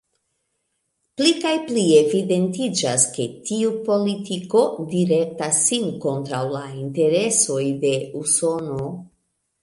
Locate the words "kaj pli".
1.41-1.81